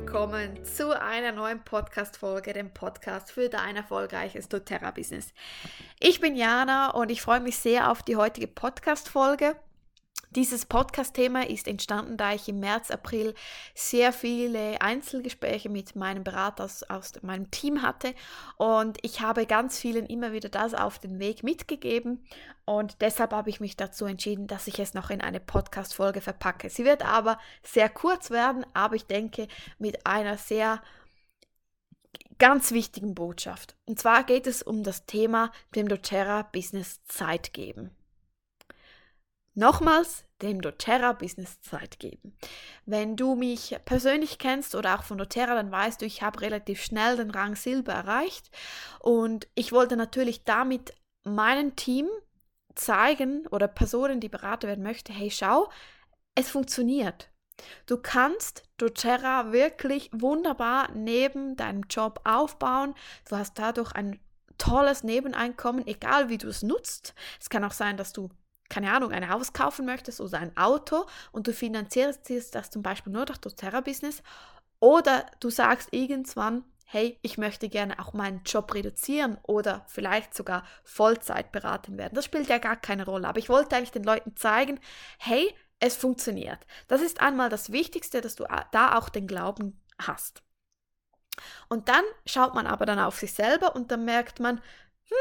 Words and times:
willkommen 0.00 0.64
zu 0.64 0.96
einer 0.96 1.32
neuen 1.32 1.64
Podcast-Folge, 1.64 2.52
dem 2.52 2.72
Podcast 2.72 3.32
für 3.32 3.48
dein 3.48 3.74
erfolgreiches 3.74 4.48
doTERRA-Business. 4.48 5.32
Ich 5.98 6.20
bin 6.20 6.36
Jana 6.36 6.90
und 6.90 7.10
ich 7.10 7.20
freue 7.20 7.40
mich 7.40 7.58
sehr 7.58 7.90
auf 7.90 8.04
die 8.04 8.14
heutige 8.14 8.46
Podcast-Folge. 8.46 9.56
Dieses 10.32 10.66
Podcast-Thema 10.66 11.48
ist 11.48 11.66
entstanden, 11.66 12.18
da 12.18 12.34
ich 12.34 12.48
im 12.48 12.60
März, 12.60 12.90
April 12.90 13.34
sehr 13.74 14.12
viele 14.12 14.80
Einzelgespräche 14.82 15.70
mit 15.70 15.96
meinem 15.96 16.22
Berater 16.22 16.64
aus, 16.64 16.82
aus 16.82 17.12
meinem 17.22 17.50
Team 17.50 17.80
hatte 17.80 18.14
und 18.58 18.98
ich 19.02 19.22
habe 19.22 19.46
ganz 19.46 19.78
vielen 19.78 20.04
immer 20.04 20.32
wieder 20.32 20.50
das 20.50 20.74
auf 20.74 20.98
den 20.98 21.18
Weg 21.18 21.42
mitgegeben 21.42 22.26
und 22.66 23.00
deshalb 23.00 23.32
habe 23.32 23.48
ich 23.48 23.60
mich 23.60 23.76
dazu 23.78 24.04
entschieden, 24.04 24.46
dass 24.46 24.66
ich 24.66 24.78
es 24.78 24.92
noch 24.92 25.08
in 25.08 25.22
eine 25.22 25.40
Podcast-Folge 25.40 26.20
verpacke. 26.20 26.68
Sie 26.68 26.84
wird 26.84 27.02
aber 27.02 27.38
sehr 27.62 27.88
kurz 27.88 28.30
werden, 28.30 28.66
aber 28.74 28.96
ich 28.96 29.06
denke 29.06 29.48
mit 29.78 30.06
einer 30.06 30.36
sehr 30.36 30.82
ganz 32.38 32.72
wichtigen 32.72 33.14
Botschaft. 33.14 33.76
Und 33.86 33.98
zwar 33.98 34.24
geht 34.24 34.46
es 34.46 34.62
um 34.62 34.82
das 34.82 35.06
Thema 35.06 35.52
dem 35.74 35.88
doTERRA 35.88 36.42
Business 36.42 37.02
Zeit 37.06 37.54
geben. 37.54 37.97
Nochmals 39.58 40.24
dem 40.40 40.62
doTERRA 40.62 41.14
Business 41.14 41.60
Zeit 41.62 41.98
geben. 41.98 42.32
Wenn 42.86 43.16
du 43.16 43.34
mich 43.34 43.76
persönlich 43.84 44.38
kennst 44.38 44.76
oder 44.76 44.96
auch 44.96 45.02
von 45.02 45.18
doTERRA, 45.18 45.56
dann 45.56 45.72
weißt 45.72 46.00
du, 46.00 46.06
ich 46.06 46.22
habe 46.22 46.42
relativ 46.42 46.80
schnell 46.80 47.16
den 47.16 47.32
Rang 47.32 47.56
Silber 47.56 47.92
erreicht 47.92 48.52
und 49.00 49.48
ich 49.56 49.72
wollte 49.72 49.96
natürlich 49.96 50.44
damit 50.44 50.94
meinem 51.24 51.74
Team 51.74 52.06
zeigen 52.76 53.48
oder 53.48 53.66
Personen, 53.66 54.20
die 54.20 54.28
beraten 54.28 54.68
werden 54.68 54.84
möchte, 54.84 55.12
hey, 55.12 55.28
schau, 55.28 55.68
es 56.36 56.48
funktioniert. 56.48 57.28
Du 57.86 57.96
kannst 57.96 58.62
doTERRA 58.76 59.50
wirklich 59.50 60.08
wunderbar 60.12 60.92
neben 60.94 61.56
deinem 61.56 61.82
Job 61.90 62.20
aufbauen. 62.22 62.94
Du 63.28 63.34
hast 63.34 63.58
dadurch 63.58 63.90
ein 63.90 64.20
tolles 64.56 65.02
Nebeneinkommen, 65.02 65.84
egal 65.88 66.28
wie 66.28 66.38
du 66.38 66.46
es 66.46 66.62
nutzt. 66.62 67.12
Es 67.40 67.50
kann 67.50 67.64
auch 67.64 67.72
sein, 67.72 67.96
dass 67.96 68.12
du 68.12 68.30
keine 68.68 68.92
Ahnung, 68.92 69.12
ein 69.12 69.28
Haus 69.28 69.52
kaufen 69.52 69.86
möchtest 69.86 70.20
oder 70.20 70.38
ein 70.38 70.56
Auto 70.56 71.06
und 71.32 71.46
du 71.46 71.52
finanzierst 71.52 72.54
das 72.54 72.70
zum 72.70 72.82
Beispiel 72.82 73.12
nur 73.12 73.26
durch 73.26 73.38
das 73.38 73.56
Terra-Business 73.56 74.22
oder 74.80 75.26
du 75.40 75.50
sagst 75.50 75.88
irgendwann, 75.92 76.64
hey, 76.84 77.18
ich 77.22 77.36
möchte 77.36 77.68
gerne 77.68 77.98
auch 77.98 78.14
meinen 78.14 78.42
Job 78.44 78.72
reduzieren 78.72 79.38
oder 79.42 79.84
vielleicht 79.88 80.34
sogar 80.34 80.64
Vollzeit 80.84 81.52
beraten 81.52 81.98
werden. 81.98 82.14
Das 82.14 82.24
spielt 82.24 82.48
ja 82.48 82.58
gar 82.58 82.76
keine 82.76 83.04
Rolle, 83.04 83.28
aber 83.28 83.38
ich 83.38 83.50
wollte 83.50 83.76
eigentlich 83.76 83.92
den 83.92 84.04
Leuten 84.04 84.36
zeigen, 84.36 84.80
hey, 85.18 85.54
es 85.80 85.96
funktioniert. 85.96 86.66
Das 86.88 87.02
ist 87.02 87.20
einmal 87.20 87.50
das 87.50 87.72
Wichtigste, 87.72 88.20
dass 88.20 88.36
du 88.36 88.46
da 88.72 88.96
auch 88.96 89.10
den 89.10 89.26
Glauben 89.26 89.80
hast. 90.00 90.42
Und 91.68 91.88
dann 91.88 92.04
schaut 92.26 92.54
man 92.54 92.66
aber 92.66 92.86
dann 92.86 92.98
auf 92.98 93.18
sich 93.18 93.34
selber 93.34 93.76
und 93.76 93.90
dann 93.90 94.04
merkt 94.04 94.40
man, 94.40 94.60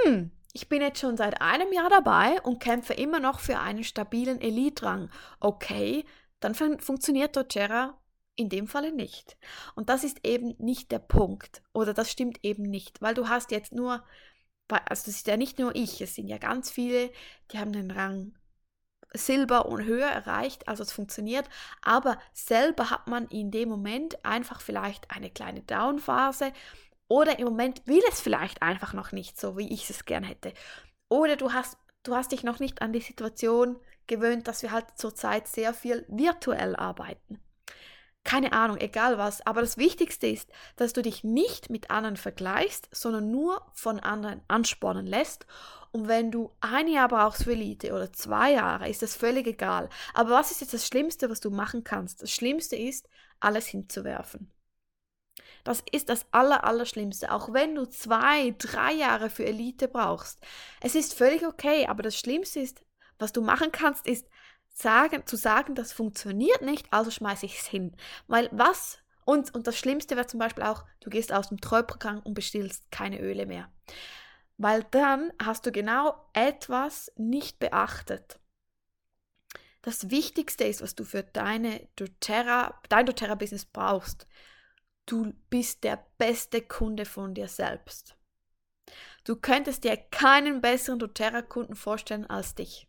hm, 0.04 0.32
ich 0.58 0.70
bin 0.70 0.82
jetzt 0.82 1.00
schon 1.00 1.18
seit 1.18 1.40
einem 1.40 1.72
Jahr 1.72 1.92
dabei 1.92 2.42
und 2.42 2.60
kämpfe 2.60 2.96
immer 2.96 3.20
noch 3.20 3.40
für 3.40 3.60
einen 3.60 3.84
stabilen 3.84 4.42
Elite-Rang. 4.42 5.12
Okay, 5.40 6.04
dann 6.40 6.56
fun 6.56 6.80
funktioniert 6.80 7.36
doTERRA 7.36 7.96
in 8.36 8.50
dem 8.50 8.68
Falle 8.68 8.92
nicht. 8.92 9.38
Und 9.76 9.90
das 9.90 10.04
ist 10.04 10.26
eben 10.26 10.56
nicht 10.58 10.92
der 10.92 10.98
Punkt. 10.98 11.62
Oder 11.74 11.94
das 11.94 12.12
stimmt 12.12 12.40
eben 12.42 12.64
nicht, 12.64 13.04
weil 13.04 13.14
du 13.14 13.30
hast 13.30 13.52
jetzt 13.52 13.72
nur, 13.72 14.04
also 14.68 15.06
das 15.06 15.08
ist 15.08 15.28
ja 15.28 15.38
nicht 15.38 15.60
nur 15.60 15.76
ich, 15.76 16.02
es 16.02 16.16
sind 16.16 16.28
ja 16.28 16.40
ganz 16.40 16.72
viele, 16.72 17.12
die 17.52 17.60
haben 17.60 17.72
den 17.72 17.92
Rang 17.92 18.34
Silber 19.14 19.68
und 19.68 19.86
höher 19.86 20.08
erreicht, 20.08 20.68
also 20.68 20.82
es 20.82 20.92
funktioniert, 20.92 21.48
aber 21.84 22.18
selber 22.34 22.90
hat 22.90 23.08
man 23.08 23.28
in 23.28 23.52
dem 23.52 23.70
Moment 23.70 24.26
einfach 24.26 24.60
vielleicht 24.60 25.12
eine 25.12 25.30
kleine 25.30 25.62
Downphase 25.62 26.52
oder 27.08 27.40
im 27.40 27.46
Moment 27.46 27.86
will 27.86 28.02
es 28.10 28.22
vielleicht 28.22 28.62
einfach 28.62 28.94
noch 28.94 29.12
nicht 29.12 29.40
so, 29.40 29.58
wie 29.58 29.72
ich 29.74 29.90
es 29.90 30.06
gern 30.06 30.24
hätte. 30.24 30.54
Oder 31.10 31.36
du 31.36 31.54
hast, 31.54 31.78
du 32.04 32.16
hast 32.16 32.32
dich 32.32 32.44
noch 32.44 32.60
nicht 32.60 32.82
an 32.82 32.94
die 32.94 33.02
Situation 33.02 33.78
gewöhnt, 34.08 34.48
dass 34.48 34.62
wir 34.62 34.72
halt 34.72 34.86
zurzeit 34.96 35.48
sehr 35.48 35.74
viel 35.74 36.06
virtuell 36.08 36.76
arbeiten. 36.76 37.40
Keine 38.24 38.52
Ahnung, 38.52 38.78
egal 38.78 39.18
was. 39.18 39.46
Aber 39.46 39.62
das 39.62 39.78
Wichtigste 39.78 40.28
ist, 40.28 40.50
dass 40.76 40.92
du 40.92 41.02
dich 41.02 41.24
nicht 41.24 41.70
mit 41.70 41.90
anderen 41.92 42.18
vergleichst, 42.18 42.90
sondern 42.92 43.32
nur 43.32 43.66
von 43.74 44.02
anderen 44.02 44.42
anspornen 44.50 45.06
lässt. 45.06 45.46
Und 45.94 46.10
wenn 46.10 46.30
du 46.30 46.52
ein 46.60 46.90
Jahr 46.90 47.08
brauchst 47.08 47.46
für 47.46 47.54
Elite 47.54 47.94
oder 47.94 48.12
zwei 48.12 48.52
Jahre, 48.52 48.90
ist 48.90 49.02
das 49.02 49.16
völlig 49.16 49.48
egal. 49.48 49.88
Aber 50.14 50.32
was 50.32 50.52
ist 50.52 50.60
jetzt 50.60 50.74
das 50.74 50.86
Schlimmste, 50.86 51.30
was 51.30 51.40
du 51.40 51.52
machen 51.52 51.86
kannst? 51.86 52.22
Das 52.22 52.32
Schlimmste 52.32 52.76
ist, 52.76 53.08
alles 53.40 53.68
hinzuwerfen. 53.68 54.52
Das 55.64 55.84
ist 55.92 56.10
das 56.10 56.26
Aller, 56.32 56.64
Allerschlimmste. 56.64 57.32
Auch 57.32 57.52
wenn 57.54 57.76
du 57.76 57.86
zwei, 57.86 58.56
drei 58.58 58.94
Jahre 58.94 59.30
für 59.30 59.46
Elite 59.46 59.88
brauchst. 59.88 60.40
Es 60.82 60.96
ist 60.96 61.14
völlig 61.14 61.46
okay, 61.46 61.88
aber 61.88 62.04
das 62.04 62.18
Schlimmste 62.18 62.60
ist, 62.60 62.84
was 63.20 63.34
du 63.34 63.42
machen 63.42 63.72
kannst, 63.72 64.08
ist 64.08 64.28
sagen, 64.70 65.26
zu 65.26 65.36
sagen, 65.36 65.76
das 65.76 65.92
funktioniert 65.92 66.62
nicht, 66.62 66.88
also 66.92 67.10
schmeiße 67.10 67.46
ich 67.46 67.60
es 67.60 67.66
hin. 67.66 67.96
Weil 68.28 68.50
was, 68.52 69.00
und, 69.26 69.54
und 69.56 69.68
das 69.68 69.78
Schlimmste 69.78 70.16
wäre 70.16 70.28
zum 70.28 70.40
Beispiel 70.40 70.64
auch, 70.64 70.86
du 71.00 71.10
gehst 71.10 71.34
aus 71.34 71.50
dem 71.50 71.60
Treuprogramm 71.60 72.20
und 72.20 72.34
bestellst 72.34 72.90
keine 72.92 73.20
Öle 73.20 73.46
mehr. 73.46 73.72
Weil 74.58 74.84
dann 74.92 75.32
hast 75.44 75.66
du 75.66 75.72
genau 75.72 76.16
etwas 76.34 77.12
nicht 77.16 77.60
beachtet. 77.60 78.40
Das 79.82 80.10
Wichtigste 80.10 80.66
ist, 80.66 80.82
was 80.82 80.96
du 80.96 81.04
für 81.04 81.24
deine 81.24 81.88
doTERRA, 81.96 82.80
dein 82.90 83.06
doTERRA-Business 83.06 83.66
brauchst, 83.66 84.28
du 85.08 85.34
bist 85.50 85.84
der 85.84 86.06
beste 86.20 86.62
Kunde 86.62 87.06
von 87.06 87.34
dir 87.34 87.48
selbst. 87.48 88.16
Du 89.24 89.36
könntest 89.36 89.84
dir 89.84 89.98
keinen 89.98 90.62
besseren 90.62 91.00
doTERRA-Kunden 91.00 91.76
vorstellen 91.76 92.30
als 92.30 92.54
dich. 92.56 92.88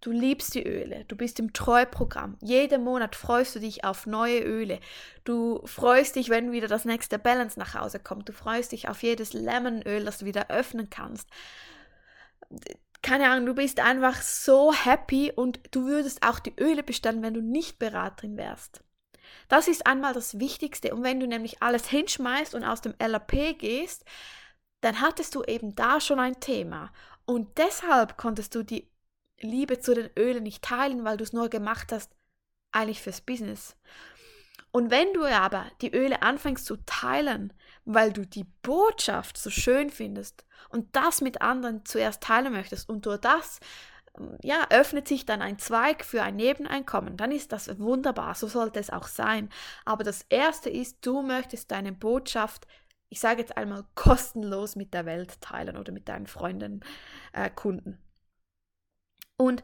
Du 0.00 0.12
liebst 0.12 0.54
die 0.54 0.66
Öle, 0.66 1.04
du 1.06 1.16
bist 1.16 1.38
im 1.40 1.52
Treuprogramm. 1.52 2.38
Jeden 2.40 2.84
Monat 2.84 3.16
freust 3.16 3.54
du 3.54 3.60
dich 3.60 3.84
auf 3.84 4.06
neue 4.06 4.40
Öle. 4.40 4.80
Du 5.24 5.60
freust 5.66 6.16
dich, 6.16 6.30
wenn 6.30 6.52
wieder 6.52 6.68
das 6.68 6.86
nächste 6.86 7.18
Balance 7.18 7.58
nach 7.58 7.74
Hause 7.74 8.00
kommt. 8.00 8.28
Du 8.28 8.32
freust 8.32 8.72
dich 8.72 8.88
auf 8.88 9.02
jedes 9.02 9.34
Lemonöl, 9.34 10.04
das 10.04 10.18
du 10.18 10.24
wieder 10.24 10.48
öffnen 10.48 10.88
kannst. 10.88 11.28
Keine 13.02 13.28
Ahnung, 13.28 13.46
du 13.46 13.54
bist 13.54 13.80
einfach 13.80 14.22
so 14.22 14.72
happy 14.72 15.32
und 15.34 15.60
du 15.70 15.86
würdest 15.86 16.26
auch 16.26 16.38
die 16.38 16.54
Öle 16.58 16.82
bestellen, 16.82 17.22
wenn 17.22 17.34
du 17.34 17.42
nicht 17.42 17.78
Beraterin 17.78 18.38
wärst. 18.38 18.82
Das 19.48 19.68
ist 19.68 19.86
einmal 19.86 20.14
das 20.14 20.38
Wichtigste. 20.38 20.94
Und 20.94 21.02
wenn 21.02 21.20
du 21.20 21.26
nämlich 21.26 21.62
alles 21.62 21.88
hinschmeißt 21.88 22.54
und 22.54 22.64
aus 22.64 22.80
dem 22.80 22.94
LAP 22.98 23.58
gehst, 23.58 24.04
dann 24.80 25.00
hattest 25.00 25.34
du 25.34 25.42
eben 25.44 25.74
da 25.74 26.00
schon 26.00 26.18
ein 26.18 26.40
Thema. 26.40 26.92
Und 27.26 27.58
deshalb 27.58 28.16
konntest 28.16 28.54
du 28.54 28.62
die 28.62 28.90
Liebe 29.40 29.80
zu 29.80 29.94
den 29.94 30.10
Ölen 30.18 30.42
nicht 30.42 30.62
teilen, 30.62 31.04
weil 31.04 31.16
du 31.16 31.24
es 31.24 31.32
nur 31.32 31.48
gemacht 31.48 31.92
hast, 31.92 32.12
eigentlich 32.72 33.00
fürs 33.02 33.20
Business. 33.20 33.76
Und 34.72 34.90
wenn 34.90 35.12
du 35.12 35.24
aber 35.24 35.66
die 35.80 35.92
Öle 35.92 36.22
anfängst 36.22 36.64
zu 36.64 36.76
teilen, 36.86 37.52
weil 37.84 38.12
du 38.12 38.24
die 38.24 38.44
Botschaft 38.62 39.36
so 39.36 39.50
schön 39.50 39.90
findest 39.90 40.44
und 40.68 40.94
das 40.94 41.20
mit 41.20 41.42
anderen 41.42 41.84
zuerst 41.84 42.22
teilen 42.22 42.52
möchtest 42.52 42.88
und 42.88 43.06
durch 43.06 43.18
das 43.18 43.58
ja, 44.42 44.66
öffnet 44.70 45.08
sich 45.08 45.24
dann 45.26 45.42
ein 45.42 45.58
Zweig 45.58 46.04
für 46.04 46.22
ein 46.22 46.36
Nebeneinkommen, 46.36 47.16
dann 47.16 47.32
ist 47.32 47.52
das 47.52 47.78
wunderbar, 47.78 48.34
so 48.34 48.48
sollte 48.48 48.80
es 48.80 48.90
auch 48.90 49.08
sein. 49.08 49.48
Aber 49.84 50.04
das 50.04 50.22
Erste 50.28 50.70
ist, 50.70 50.98
du 51.06 51.22
möchtest 51.22 51.70
deine 51.70 51.92
Botschaft, 51.92 52.66
ich 53.08 53.20
sage 53.20 53.40
jetzt 53.40 53.56
einmal, 53.56 53.84
kostenlos 53.94 54.76
mit 54.76 54.94
der 54.94 55.06
Welt 55.06 55.40
teilen 55.40 55.76
oder 55.76 55.92
mit 55.92 56.08
deinen 56.08 56.26
Freunden, 56.26 56.80
äh, 57.32 57.50
Kunden. 57.50 57.98
Und 59.36 59.62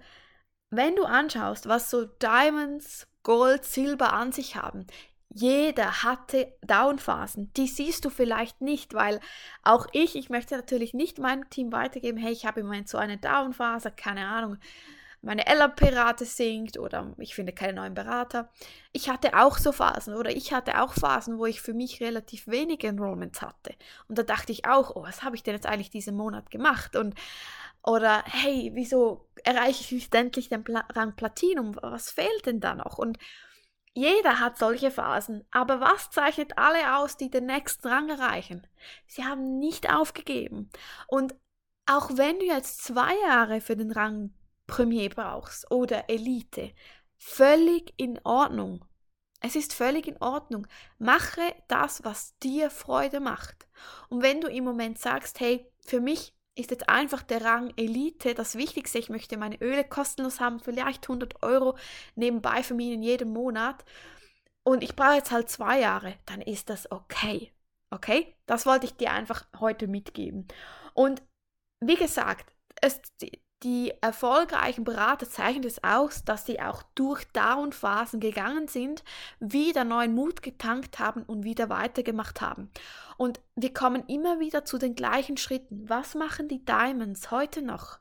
wenn 0.71 0.97
du 0.97 1.05
anschaust, 1.05 1.69
was 1.69 1.91
so 1.91 2.05
Diamonds, 2.05 3.07
Gold, 3.23 3.65
Silber 3.65 4.13
an 4.13 4.33
sich 4.33 4.57
haben, 4.57 4.87
jeder 5.29 6.03
hatte 6.03 6.53
Downphasen. 6.63 7.53
Die 7.55 7.67
siehst 7.67 8.05
du 8.05 8.11
vielleicht 8.11 8.61
nicht, 8.61 8.95
weil 8.95 9.21
auch 9.63 9.87
ich, 9.93 10.17
ich 10.17 10.31
möchte 10.31 10.57
natürlich 10.57 10.95
nicht 10.95 11.19
meinem 11.19 11.51
Team 11.51 11.73
weitergeben, 11.73 12.19
hey, 12.19 12.33
ich 12.33 12.47
habe 12.47 12.61
im 12.61 12.67
Moment 12.67 12.89
so 12.89 12.99
eine 12.99 13.19
Downphase, 13.19 13.91
keine 13.91 14.27
Ahnung, 14.27 14.59
meine 15.23 15.47
LRP-Rate 15.47 16.25
sinkt 16.25 16.79
oder 16.79 17.13
ich 17.19 17.35
finde 17.35 17.53
keinen 17.53 17.77
neuen 17.77 17.95
Berater. 17.95 18.49
Ich 18.93 19.09
hatte 19.09 19.35
auch 19.35 19.59
so 19.59 19.73
Phasen 19.73 20.15
oder 20.15 20.31
ich 20.31 20.53
hatte 20.53 20.81
auch 20.81 20.93
Phasen, 20.93 21.39
wo 21.39 21.47
ich 21.47 21.61
für 21.61 21.75
mich 21.75 22.01
relativ 22.01 22.47
wenige 22.47 22.87
Enrollments 22.87 23.43
hatte. 23.43 23.75
Und 24.09 24.19
da 24.19 24.23
dachte 24.23 24.53
ich 24.53 24.67
auch, 24.67 24.95
oh, 24.95 25.03
was 25.03 25.25
habe 25.25 25.35
ich 25.35 25.43
denn 25.43 25.55
jetzt 25.55 25.67
eigentlich 25.67 25.91
diesen 25.91 26.17
Monat 26.17 26.51
gemacht? 26.51 26.95
Und 26.95 27.15
oder 27.83 28.23
hey, 28.27 28.71
wieso 28.75 29.27
erreiche 29.43 29.81
ich 29.83 29.93
nicht 29.93 30.15
endlich 30.15 30.49
den 30.49 30.63
Pla 30.63 30.85
Rang 30.95 31.17
Platinum? 31.17 31.77
Was 31.83 32.11
fehlt 32.11 32.47
denn 32.47 32.61
da 32.61 32.75
noch? 32.75 32.99
Und 32.99 33.19
jeder 33.97 34.41
hat 34.41 34.59
solche 34.59 34.91
Phasen, 34.91 35.43
aber 35.51 35.81
was 35.81 36.11
zeichnet 36.11 36.59
alle 36.59 36.99
aus, 36.99 37.17
die 37.17 37.31
den 37.31 37.47
nächsten 37.47 37.89
Rang 37.89 38.11
erreichen? 38.11 38.67
Sie 39.07 39.25
haben 39.25 39.59
nicht 39.59 39.91
aufgegeben. 39.91 40.69
Und 41.07 41.35
auch 41.87 42.11
wenn 42.19 42.39
du 42.39 42.45
jetzt 42.45 42.85
zwei 42.85 43.15
Jahre 43.27 43.63
für 43.63 43.75
den 43.75 43.91
Rang 43.91 44.35
Premier 44.67 45.09
brauchst 45.09 45.71
oder 45.71 46.11
Elite, 46.11 46.75
völlig 47.17 47.95
in 47.97 48.21
Ordnung. 48.23 48.85
Es 49.41 49.57
ist 49.57 49.73
völlig 49.73 50.07
in 50.07 50.21
Ordnung. 50.21 50.67
Mache 50.99 51.55
das, 51.69 52.05
was 52.05 52.37
dir 52.41 52.69
Freude 52.69 53.21
macht. 53.21 53.67
Und 54.11 54.23
wenn 54.23 54.43
du 54.43 54.49
im 54.49 54.65
Moment 54.65 54.99
sagst, 54.99 55.41
hey, 55.41 55.73
für 55.81 56.03
mich 56.03 56.36
ist 56.57 56.71
jetzt 56.71 56.89
einfach 56.89 57.23
der 57.23 57.45
Rang 57.45 57.73
Elite 57.77 58.35
das 58.35 58.57
Wichtigste. 58.57 58.99
Ich 58.99 59.11
möchte 59.11 59.37
meine 59.37 59.61
Öle 59.61 59.85
kostenlos 59.85 60.41
haben, 60.41 60.59
vielleicht 60.59 61.05
100 61.05 61.43
Euro 61.43 61.77
nebenbei 62.17 62.63
für 62.63 62.75
mich 62.75 62.93
in 62.93 63.03
jedem 63.03 63.33
Monat. 63.33 63.85
Und 64.65 64.83
ich 64.83 64.97
brauche 64.97 65.15
jetzt 65.17 65.31
halt 65.31 65.49
zwei 65.49 65.79
Jahre, 65.81 66.15
dann 66.27 66.41
ist 66.41 66.71
das 66.71 66.91
okay. 66.91 67.53
Okay? 67.91 68.35
Das 68.47 68.67
wollte 68.67 68.87
ich 68.87 68.97
dir 68.97 69.13
einfach 69.13 69.47
heute 69.61 69.87
mitgeben. 69.87 70.49
Und 70.95 71.23
wie 71.81 71.97
gesagt, 71.97 72.53
es, 72.81 73.01
die 73.67 73.93
erfolgreichen 74.01 74.85
Berater 74.85 75.29
zeichnen 75.29 75.65
es 75.65 75.83
aus, 75.83 76.25
dass 76.25 76.47
sie 76.47 76.61
auch 76.61 76.85
durch 76.95 77.25
Down-Phasen 77.33 78.21
gegangen 78.21 78.69
sind, 78.69 79.03
wieder 79.41 79.83
neuen 79.83 80.15
Mut 80.15 80.41
getankt 80.41 81.01
haben 81.01 81.25
und 81.25 81.43
wieder 81.43 81.69
weitergemacht 81.69 82.41
haben. 82.41 82.71
Und 83.17 83.41
wir 83.57 83.75
kommen 83.75 84.05
immer 84.07 84.39
wieder 84.39 84.65
zu 84.65 84.79
den 84.79 84.95
gleichen 84.95 85.37
Schritten. 85.37 85.89
Was 85.89 86.15
machen 86.15 86.47
die 86.47 86.65
Diamonds 86.65 87.33
heute 87.33 87.61
noch? 87.61 87.99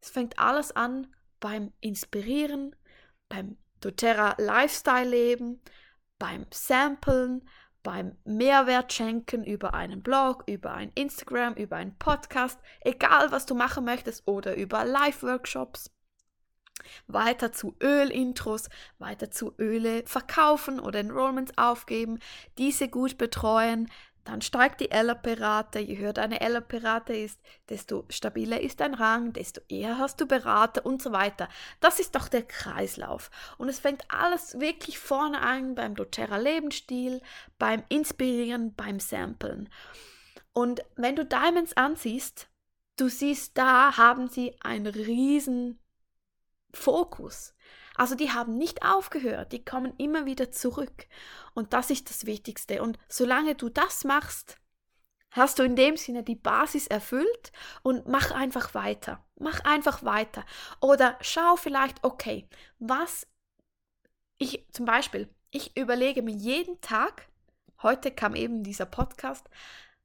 Es 0.00 0.10
fängt 0.10 0.40
alles 0.40 0.74
an 0.74 1.06
beim 1.38 1.72
Inspirieren, 1.78 2.74
beim 3.28 3.56
doTERRA 3.80 4.34
Lifestyle 4.38 5.08
leben, 5.08 5.60
beim 6.18 6.44
Samplen, 6.50 7.48
beim 7.88 8.18
Mehrwert 8.24 8.92
schenken 8.92 9.42
über 9.44 9.72
einen 9.72 10.02
Blog, 10.02 10.44
über 10.46 10.74
ein 10.74 10.92
Instagram, 10.94 11.54
über 11.54 11.76
einen 11.76 11.96
Podcast, 11.96 12.60
egal 12.82 13.32
was 13.32 13.46
du 13.46 13.54
machen 13.54 13.86
möchtest 13.86 14.28
oder 14.28 14.56
über 14.56 14.84
Live-Workshops. 14.84 15.90
Weiter 17.06 17.50
zu 17.50 17.76
Ölintros, 17.82 18.68
weiter 18.98 19.30
zu 19.30 19.54
Öle 19.58 20.02
verkaufen 20.04 20.80
oder 20.80 21.00
Enrollments 21.00 21.56
aufgeben, 21.56 22.18
diese 22.58 22.90
gut 22.90 23.16
betreuen, 23.16 23.90
dann 24.28 24.42
steigt 24.42 24.80
die 24.82 24.90
LRP-Rate. 24.90 25.78
Je 25.78 25.96
höher 25.96 26.12
deine 26.12 26.42
LRP-Rate 26.42 27.16
ist, 27.16 27.40
desto 27.70 28.04
stabiler 28.10 28.60
ist 28.60 28.80
dein 28.80 28.92
Rang, 28.92 29.32
desto 29.32 29.62
eher 29.70 29.96
hast 29.96 30.20
du 30.20 30.26
Berater 30.26 30.84
und 30.84 31.00
so 31.00 31.12
weiter. 31.12 31.48
Das 31.80 31.98
ist 31.98 32.14
doch 32.14 32.28
der 32.28 32.42
Kreislauf. 32.42 33.30
Und 33.56 33.70
es 33.70 33.78
fängt 33.78 34.04
alles 34.10 34.60
wirklich 34.60 34.98
vorne 34.98 35.40
an 35.40 35.74
beim 35.74 35.94
doTERRA 35.94 36.36
Lebensstil, 36.36 37.22
beim 37.58 37.82
Inspirieren, 37.88 38.74
beim 38.74 39.00
Samplen. 39.00 39.70
Und 40.52 40.82
wenn 40.96 41.16
du 41.16 41.24
Diamonds 41.24 41.74
ansiehst, 41.78 42.48
du 42.96 43.08
siehst, 43.08 43.56
da 43.56 43.96
haben 43.96 44.28
sie 44.28 44.54
einen 44.60 44.88
riesen 44.88 45.78
Fokus. 46.74 47.54
Also 47.98 48.14
die 48.14 48.30
haben 48.30 48.56
nicht 48.56 48.84
aufgehört, 48.84 49.52
die 49.52 49.64
kommen 49.64 49.92
immer 49.98 50.24
wieder 50.24 50.52
zurück. 50.52 51.06
Und 51.52 51.72
das 51.72 51.90
ist 51.90 52.08
das 52.08 52.26
Wichtigste. 52.26 52.80
Und 52.80 52.96
solange 53.08 53.56
du 53.56 53.68
das 53.68 54.04
machst, 54.04 54.56
hast 55.32 55.58
du 55.58 55.64
in 55.64 55.74
dem 55.74 55.96
Sinne 55.96 56.22
die 56.22 56.36
Basis 56.36 56.86
erfüllt 56.86 57.52
und 57.82 58.06
mach 58.06 58.30
einfach 58.30 58.72
weiter. 58.72 59.24
Mach 59.34 59.60
einfach 59.64 60.04
weiter. 60.04 60.46
Oder 60.80 61.18
schau 61.20 61.56
vielleicht, 61.56 62.04
okay, 62.04 62.48
was 62.78 63.26
ich 64.38 64.64
zum 64.72 64.86
Beispiel, 64.86 65.28
ich 65.50 65.76
überlege 65.76 66.22
mir 66.22 66.34
jeden 66.34 66.80
Tag, 66.80 67.26
heute 67.82 68.12
kam 68.12 68.36
eben 68.36 68.62
dieser 68.62 68.86
Podcast, 68.86 69.50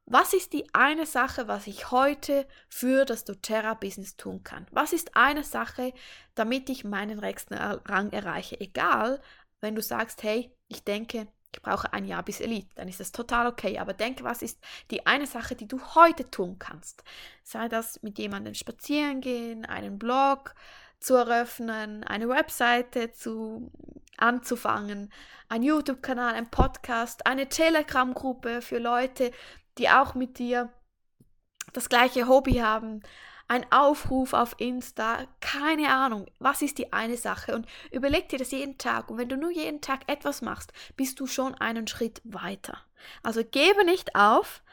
was 0.06 0.34
ist 0.34 0.54
die 0.54 0.66
eine 0.74 1.06
Sache, 1.06 1.48
was 1.48 1.68
ich 1.68 1.92
heute 1.92 2.46
für 2.68 3.06
das 3.06 3.24
doTERRA-Business 3.24 4.18
tun 4.18 4.44
kann? 4.44 4.68
Was 4.72 4.92
ist 4.92 5.16
eine 5.16 5.44
Sache, 5.44 5.94
damit 6.36 6.70
ich 6.70 6.84
meinen 6.84 7.20
nächsten 7.20 7.54
Rang 7.54 8.12
erreiche? 8.12 8.60
Egal, 8.60 9.22
wenn 9.62 9.76
du 9.76 9.82
sagst, 9.82 10.24
hey, 10.24 10.52
ich 10.68 10.84
denke, 10.84 11.28
ich 11.54 11.62
brauche 11.62 11.94
ein 11.94 12.06
Jahr 12.06 12.24
bis 12.24 12.42
Elite, 12.42 12.74
dann 12.76 12.88
ist 12.88 13.00
das 13.00 13.12
total 13.12 13.48
okay. 13.48 13.80
Aber 13.80 13.94
denke, 13.94 14.24
was 14.24 14.42
ist 14.42 14.60
die 14.92 15.06
eine 15.06 15.28
Sache, 15.28 15.56
die 15.56 15.68
du 15.68 15.80
heute 15.96 16.30
tun 16.30 16.58
kannst? 16.60 17.04
Sei 17.44 17.70
das 17.70 18.02
mit 18.02 18.18
jemandem 18.18 18.56
spazieren 18.56 19.22
gehen, 19.22 19.66
einen 19.66 20.00
Blog 20.00 20.56
zu 21.00 21.16
eröffnen, 21.16 22.04
eine 22.04 22.28
Webseite 22.28 23.12
zu 23.12 23.72
anzufangen, 24.18 25.12
ein 25.50 25.64
YouTube-Kanal, 25.64 26.34
ein 26.34 26.50
Podcast, 26.50 27.26
eine 27.26 27.50
Telegram-Gruppe 27.50 28.62
für 28.62 28.80
Leute, 28.80 29.32
die 29.78 29.90
auch 29.90 30.16
mit 30.16 30.40
dir 30.40 30.72
das 31.74 31.90
gleiche 31.90 32.28
Hobby 32.28 32.56
haben, 32.56 33.02
ein 33.48 33.70
Aufruf 33.72 34.34
auf 34.34 34.56
Insta, 34.58 35.28
keine 35.42 35.94
Ahnung, 35.94 36.28
was 36.40 36.62
ist 36.62 36.78
die 36.78 36.94
eine 36.94 37.18
Sache? 37.18 37.54
Und 37.56 37.68
überleg 37.92 38.30
dir 38.30 38.40
das 38.40 38.52
jeden 38.52 38.78
Tag. 38.78 39.10
Und 39.10 39.18
wenn 39.18 39.30
du 39.30 39.38
nur 39.38 39.52
jeden 39.52 39.82
Tag 39.82 40.02
etwas 40.08 40.42
machst, 40.42 40.72
bist 40.96 41.20
du 41.20 41.28
schon 41.28 41.54
einen 41.56 41.88
Schritt 41.88 42.22
weiter. 42.24 42.80
Also 43.22 43.44
gebe 43.44 43.86
nicht 43.86 44.16
auf, 44.16 44.64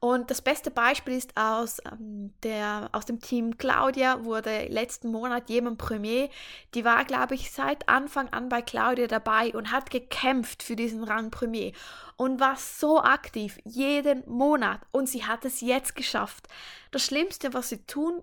und 0.00 0.30
das 0.30 0.42
beste 0.42 0.70
Beispiel 0.70 1.14
ist 1.14 1.36
aus, 1.36 1.78
ähm, 1.90 2.32
der, 2.44 2.88
aus 2.92 3.04
dem 3.04 3.20
Team 3.20 3.58
Claudia, 3.58 4.24
wurde 4.24 4.66
letzten 4.66 5.10
Monat 5.10 5.50
jemand 5.50 5.78
Premier. 5.78 6.28
Die 6.74 6.84
war, 6.84 7.04
glaube 7.04 7.34
ich, 7.34 7.50
seit 7.50 7.88
Anfang 7.88 8.28
an 8.28 8.48
bei 8.48 8.62
Claudia 8.62 9.08
dabei 9.08 9.52
und 9.54 9.72
hat 9.72 9.90
gekämpft 9.90 10.62
für 10.62 10.76
diesen 10.76 11.02
Rang 11.02 11.30
Premier 11.30 11.72
und 12.16 12.38
war 12.38 12.56
so 12.56 13.00
aktiv 13.02 13.58
jeden 13.64 14.22
Monat. 14.28 14.80
Und 14.92 15.08
sie 15.08 15.24
hat 15.24 15.44
es 15.44 15.60
jetzt 15.60 15.96
geschafft. 15.96 16.46
Das 16.92 17.04
Schlimmste, 17.04 17.52
was 17.52 17.68
sie 17.70 17.84
tun, 17.84 18.22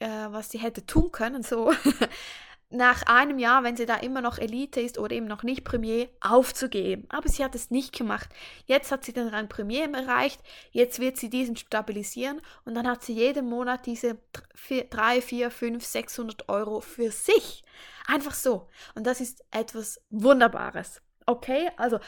äh, 0.00 0.08
was 0.08 0.50
sie 0.50 0.58
hätte 0.58 0.84
tun 0.84 1.12
können, 1.12 1.44
so 1.44 1.72
nach 2.74 3.02
einem 3.06 3.38
Jahr, 3.38 3.62
wenn 3.62 3.76
sie 3.76 3.86
da 3.86 3.96
immer 3.96 4.20
noch 4.20 4.38
Elite 4.38 4.80
ist 4.80 4.98
oder 4.98 5.14
eben 5.14 5.26
noch 5.26 5.42
nicht 5.42 5.64
Premier, 5.64 6.08
aufzugeben. 6.20 7.06
Aber 7.08 7.28
sie 7.28 7.44
hat 7.44 7.54
es 7.54 7.70
nicht 7.70 7.96
gemacht. 7.96 8.28
Jetzt 8.66 8.90
hat 8.90 9.04
sie 9.04 9.12
den 9.12 9.28
Rang 9.28 9.48
Premier 9.48 9.88
erreicht, 9.92 10.40
jetzt 10.72 10.98
wird 10.98 11.16
sie 11.16 11.30
diesen 11.30 11.56
stabilisieren 11.56 12.40
und 12.64 12.74
dann 12.74 12.88
hat 12.88 13.02
sie 13.02 13.14
jeden 13.14 13.48
Monat 13.48 13.86
diese 13.86 14.18
3, 14.90 15.22
4, 15.22 15.50
5, 15.50 15.84
600 15.84 16.48
Euro 16.48 16.80
für 16.80 17.10
sich. 17.10 17.62
Einfach 18.06 18.34
so. 18.34 18.68
Und 18.94 19.06
das 19.06 19.20
ist 19.20 19.44
etwas 19.50 20.00
Wunderbares. 20.10 21.00
Okay, 21.26 21.70
also 21.76 22.00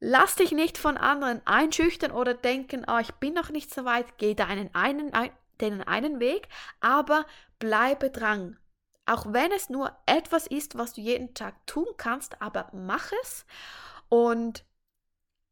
lass 0.00 0.36
dich 0.36 0.52
nicht 0.52 0.78
von 0.78 0.96
anderen 0.96 1.42
einschüchtern 1.44 2.12
oder 2.12 2.34
denken, 2.34 2.86
oh, 2.86 2.98
ich 2.98 3.12
bin 3.14 3.34
noch 3.34 3.50
nicht 3.50 3.74
so 3.74 3.84
weit, 3.84 4.16
geh 4.18 4.34
deinen 4.34 4.74
einen, 4.74 5.12
ein, 5.12 5.32
einen 5.86 6.20
Weg, 6.20 6.48
aber 6.80 7.26
bleibe 7.58 8.10
dran 8.10 8.58
auch 9.06 9.32
wenn 9.32 9.52
es 9.52 9.68
nur 9.68 9.96
etwas 10.06 10.46
ist, 10.46 10.78
was 10.78 10.94
du 10.94 11.00
jeden 11.00 11.34
Tag 11.34 11.66
tun 11.66 11.86
kannst, 11.96 12.40
aber 12.40 12.70
mach 12.72 13.12
es 13.22 13.44
und 14.08 14.64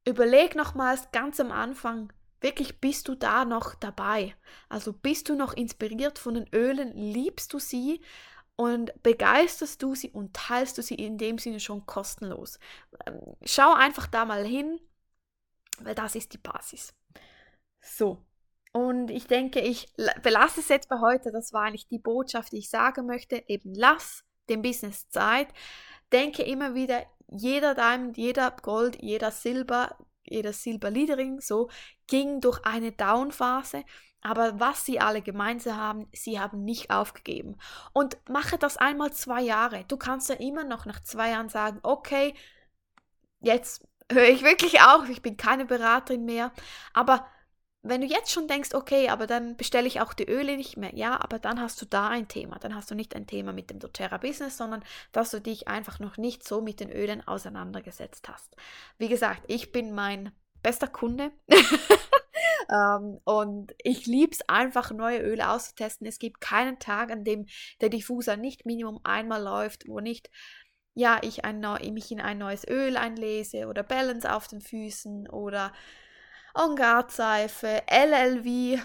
überleg 0.05 0.55
nochmals 0.55 1.11
ganz 1.13 1.39
am 1.39 1.53
Anfang, 1.53 2.13
wirklich 2.41 2.81
bist 2.81 3.09
du 3.09 3.15
da 3.15 3.45
noch 3.45 3.75
dabei? 3.75 4.35
Also 4.69 4.93
bist 4.93 5.29
du 5.29 5.35
noch 5.35 5.55
inspiriert 5.55 6.19
von 6.19 6.35
den 6.35 6.49
Ölen? 6.55 6.93
Liebst 6.97 7.53
du 7.53 7.59
sie? 7.59 8.01
Und 8.57 9.03
begeisterst 9.03 9.83
du 9.83 9.95
sie 9.95 10.11
und 10.11 10.35
teilst 10.35 10.77
du 10.77 10.83
sie 10.83 10.95
in 10.95 11.19
dem 11.19 11.39
Sinne 11.39 11.59
schon 11.59 11.87
kostenlos? 11.87 12.59
Ähm, 13.07 13.21
schau 13.45 13.73
einfach 13.73 14.07
da 14.07 14.25
mal 14.25 14.45
hin, 14.45 14.79
weil 15.81 15.95
das 15.95 16.15
ist 16.15 16.33
die 16.33 16.39
Basis. 16.39 16.95
So, 17.81 18.23
und 18.73 19.11
ich 19.11 19.27
denke, 19.27 19.61
ich 19.61 19.93
belasse 20.23 20.61
es 20.61 20.69
jetzt 20.69 20.89
bei 20.89 21.01
heute. 21.01 21.31
Das 21.31 21.53
war 21.53 21.65
eigentlich 21.65 21.89
die 21.89 21.99
Botschaft, 21.99 22.53
die 22.53 22.59
ich 22.59 22.71
sagen 22.71 23.07
möchte. 23.07 23.43
Eben 23.47 23.75
lass 23.75 24.25
dem 24.49 24.63
Business 24.63 25.09
Zeit. 25.11 25.49
Denke 26.11 26.43
immer 26.43 26.75
wieder, 26.75 27.05
jeder 27.29 27.75
Diamond, 27.75 28.17
jeder 28.17 28.51
Gold, 28.51 28.97
jeder 29.03 29.31
Silber, 29.31 29.97
jeder 30.25 30.53
Silberleadering, 30.53 31.41
so 31.41 31.69
ging 32.07 32.41
durch 32.41 32.65
eine 32.65 32.93
Downphase. 32.93 33.85
Aber 34.23 34.59
was 34.61 34.87
sie 34.87 35.01
alle 35.01 35.21
gemeinsam 35.21 35.77
haben, 35.77 36.09
sie 36.13 36.41
haben 36.41 36.65
nicht 36.65 36.91
aufgegeben. 36.91 37.59
Und 37.93 38.17
mache 38.29 38.57
das 38.57 38.77
einmal 38.79 39.13
zwei 39.13 39.43
Jahre. 39.43 39.85
Du 39.89 39.97
kannst 39.97 40.29
ja 40.31 40.37
immer 40.37 40.65
noch 40.65 40.87
nach 40.87 41.01
zwei 41.01 41.31
Jahren 41.31 41.49
sagen, 41.49 41.81
okay, 41.83 42.35
jetzt 43.41 43.87
höre 44.11 44.29
ich 44.29 44.43
wirklich 44.43 44.81
auf, 44.81 45.09
ich 45.09 45.23
bin 45.23 45.37
keine 45.37 45.67
Beraterin 45.67 46.25
mehr. 46.25 46.53
Aber 46.95 47.27
wenn 47.83 48.01
du 48.01 48.07
jetzt 48.07 48.31
schon 48.31 48.47
denkst, 48.47 48.75
okay, 48.75 49.09
aber 49.09 49.27
dann 49.27 49.57
bestelle 49.57 49.89
ich 49.89 50.01
auch 50.01 50.13
die 50.13 50.29
Öle 50.29 50.57
nicht 50.57 50.77
mehr, 50.77 50.95
ja, 50.95 51.21
aber 51.21 51.41
dann 51.41 51.61
hast 51.61 51.83
du 51.83 51.87
da 51.87 52.09
ein 52.09 52.29
Thema. 52.29 52.59
Dann 52.61 52.77
hast 52.77 52.91
du 52.91 52.95
nicht 52.95 53.17
ein 53.17 53.27
Thema 53.27 53.53
mit 53.53 53.71
dem 53.71 53.81
doTERRA 53.81 54.19
Business, 54.19 54.57
sondern 54.57 54.85
dass 55.11 55.33
du 55.33 55.41
dich 55.41 55.67
einfach 55.67 55.99
noch 55.99 56.17
nicht 56.17 56.47
so 56.47 56.61
mit 56.61 56.79
den 56.79 56.93
Ölen 56.93 57.27
auseinandergesetzt 57.27 58.29
hast. 58.29 58.55
Wie 58.99 59.09
gesagt, 59.09 59.43
ich 59.49 59.73
bin 59.73 59.95
mein 59.95 60.31
bester 60.63 60.87
Kunde. 60.87 61.33
ähm, 62.71 63.19
und 63.25 63.75
ich 63.83 64.07
liebe 64.07 64.33
es 64.33 64.49
einfach, 64.49 64.93
neue 64.93 65.21
Öle 65.21 65.51
auszutesten. 65.51 66.07
Es 66.07 66.21
gibt 66.21 66.41
keinen 66.41 66.79
Tag, 66.79 67.11
an 67.11 67.25
dem 67.25 67.47
der 67.81 67.89
Diffuser 67.89 68.37
nicht 68.37 68.65
Minimum 68.65 69.01
einmal 69.03 69.43
läuft, 69.43 69.89
wo 69.89 69.99
nicht 69.99 70.31
ja, 70.95 71.21
ich 71.23 71.45
ein, 71.45 71.61
mich 71.95 72.13
in 72.13 72.21
ein 72.21 72.39
neues 72.39 72.69
Öl 72.69 72.97
einlese 72.97 73.67
oder 73.67 73.83
Balance 73.83 74.31
auf 74.31 74.47
den 74.47 74.61
Füßen 74.61 75.29
oder 75.29 75.73
On 76.55 76.77
Seife, 77.09 77.83
LLV, 77.87 78.83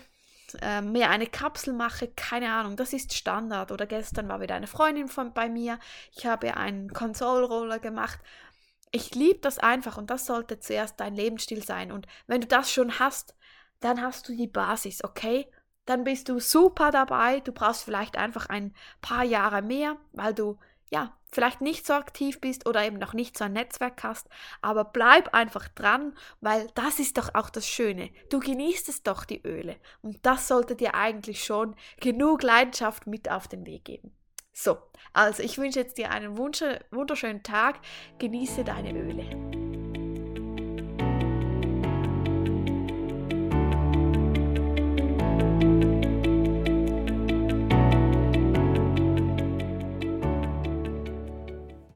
äh, 0.61 0.81
mir 0.81 1.09
eine 1.09 1.27
Kapsel 1.27 1.73
mache, 1.73 2.07
keine 2.07 2.51
Ahnung, 2.51 2.75
das 2.77 2.93
ist 2.93 3.13
Standard. 3.13 3.71
Oder 3.71 3.85
gestern 3.85 4.29
war 4.29 4.41
wieder 4.41 4.55
eine 4.55 4.67
Freundin 4.67 5.07
von 5.07 5.33
bei 5.33 5.49
mir, 5.49 5.79
ich 6.15 6.25
habe 6.25 6.55
einen 6.55 6.89
Console 6.93 7.45
Roller 7.45 7.79
gemacht. 7.79 8.19
Ich 8.91 9.13
liebe 9.15 9.39
das 9.39 9.59
einfach 9.59 9.97
und 9.97 10.09
das 10.09 10.25
sollte 10.25 10.59
zuerst 10.59 10.99
dein 10.99 11.15
Lebensstil 11.15 11.63
sein. 11.63 11.91
Und 11.91 12.07
wenn 12.25 12.41
du 12.41 12.47
das 12.47 12.71
schon 12.71 12.99
hast, 12.99 13.35
dann 13.81 14.01
hast 14.01 14.29
du 14.29 14.35
die 14.35 14.47
Basis, 14.47 15.03
okay? 15.03 15.51
Dann 15.85 16.03
bist 16.03 16.29
du 16.29 16.39
super 16.39 16.91
dabei. 16.91 17.41
Du 17.41 17.51
brauchst 17.51 17.83
vielleicht 17.83 18.17
einfach 18.17 18.47
ein 18.47 18.73
paar 19.01 19.23
Jahre 19.23 19.61
mehr, 19.61 19.97
weil 20.13 20.33
du 20.33 20.57
ja 20.89 21.16
vielleicht 21.31 21.61
nicht 21.61 21.85
so 21.85 21.93
aktiv 21.93 22.39
bist 22.41 22.67
oder 22.67 22.83
eben 22.83 22.97
noch 22.97 23.13
nicht 23.13 23.37
so 23.37 23.45
ein 23.45 23.53
Netzwerk 23.53 24.03
hast, 24.03 24.27
aber 24.61 24.85
bleib 24.85 25.33
einfach 25.33 25.67
dran, 25.67 26.13
weil 26.41 26.67
das 26.75 26.99
ist 26.99 27.17
doch 27.17 27.35
auch 27.35 27.49
das 27.49 27.67
Schöne. 27.67 28.09
Du 28.29 28.39
genießt 28.39 28.89
es 28.89 29.03
doch 29.03 29.25
die 29.25 29.41
Öle 29.45 29.75
und 30.01 30.25
das 30.25 30.47
sollte 30.47 30.75
dir 30.75 30.95
eigentlich 30.95 31.43
schon 31.43 31.75
genug 31.99 32.43
Leidenschaft 32.43 33.07
mit 33.07 33.29
auf 33.29 33.47
den 33.47 33.65
Weg 33.65 33.85
geben. 33.85 34.13
So, 34.53 34.77
also 35.13 35.43
ich 35.43 35.57
wünsche 35.59 35.79
jetzt 35.79 35.97
dir 35.99 36.09
einen 36.09 36.37
wunderschönen 36.37 37.43
Tag, 37.43 37.79
genieße 38.17 38.63
deine 38.63 38.91
Öle. 38.91 39.56